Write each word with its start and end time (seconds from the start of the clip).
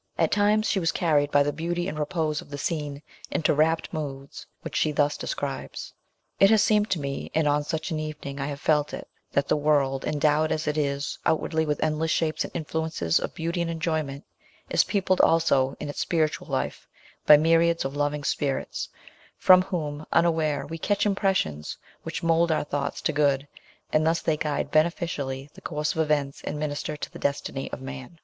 At 0.17 0.31
times 0.31 0.67
she 0.67 0.79
was 0.79 0.91
carried 0.91 1.29
by 1.29 1.43
the 1.43 1.53
beauty 1.53 1.87
and 1.87 1.99
repose 1.99 2.41
of 2.41 2.49
the 2.49 2.57
scene 2.57 3.03
into 3.29 3.53
rapt 3.53 3.93
moods 3.93 4.47
which 4.63 4.75
she 4.75 4.91
thus 4.91 5.15
describes: 5.15 5.93
It 6.39 6.49
has 6.49 6.63
seemed 6.63 6.89
to 6.89 6.99
me, 6.99 7.29
and 7.35 7.47
on 7.47 7.63
such 7.63 7.91
an 7.91 7.99
evening 7.99 8.39
I 8.41 8.47
have 8.47 8.59
felt 8.59 8.95
it, 8.95 9.07
that 9.33 9.47
the 9.47 9.55
world, 9.55 10.03
endowed 10.03 10.51
as 10.51 10.65
it 10.67 10.75
is 10.75 11.19
outwardly 11.23 11.67
with 11.67 11.83
endless 11.83 12.09
shapes 12.09 12.43
and 12.43 12.49
influences 12.55 13.19
of 13.19 13.35
beauty 13.35 13.61
and 13.61 13.69
enjoyment, 13.69 14.25
is 14.71 14.83
peopled 14.83 15.21
also 15.21 15.75
in 15.79 15.87
its 15.87 15.99
spiritual 15.99 16.47
life 16.47 16.87
bj 17.27 17.39
myriads 17.39 17.85
of 17.85 17.95
loving 17.95 18.23
spirits, 18.23 18.89
from 19.37 19.61
whom, 19.61 20.03
unaware, 20.11 20.65
we 20.65 20.79
catch 20.79 21.05
impressions 21.05 21.77
which 22.01 22.23
mould 22.23 22.51
our 22.51 22.63
thoughts 22.63 23.03
to 23.03 23.13
good, 23.13 23.47
and 23.93 24.07
thus 24.07 24.19
they 24.23 24.35
guide 24.35 24.71
beneficially 24.71 25.51
the 25.53 25.61
course 25.61 25.93
of 25.93 26.01
events 26.01 26.41
and 26.43 26.57
minister 26.57 26.97
to 26.97 27.11
the 27.13 27.19
destiny 27.19 27.71
of 27.71 27.81
man. 27.83 28.17